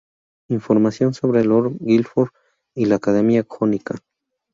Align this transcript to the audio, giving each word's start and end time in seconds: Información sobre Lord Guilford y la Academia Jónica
Información 0.47 1.13
sobre 1.13 1.45
Lord 1.45 1.77
Guilford 1.79 2.31
y 2.73 2.85
la 2.85 2.95
Academia 2.95 3.45
Jónica 3.47 3.99